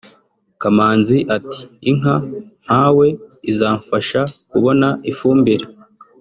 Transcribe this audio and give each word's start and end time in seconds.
Kamanzi 0.61 1.17
ati“Inka 1.35 2.15
mpawe 2.65 3.07
izamfasha 3.51 4.21
kubona 4.49 4.87
ifumbire 5.11 5.65